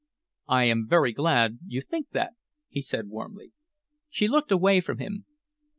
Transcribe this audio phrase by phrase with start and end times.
[0.47, 2.31] "I am very glad you think that,"
[2.67, 3.51] he said warmly.
[4.09, 5.25] She looked away from him.